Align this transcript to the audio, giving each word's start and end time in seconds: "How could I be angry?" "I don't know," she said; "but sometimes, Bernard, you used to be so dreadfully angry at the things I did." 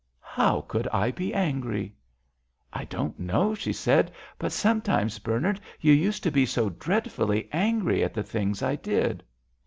"How 0.33 0.61
could 0.61 0.87
I 0.87 1.11
be 1.11 1.31
angry?" 1.31 1.93
"I 2.73 2.85
don't 2.85 3.19
know," 3.19 3.53
she 3.53 3.71
said; 3.71 4.11
"but 4.39 4.51
sometimes, 4.51 5.19
Bernard, 5.19 5.61
you 5.79 5.93
used 5.93 6.23
to 6.23 6.31
be 6.31 6.43
so 6.47 6.71
dreadfully 6.71 7.47
angry 7.51 8.03
at 8.03 8.15
the 8.15 8.23
things 8.23 8.63
I 8.63 8.77
did." 8.77 9.21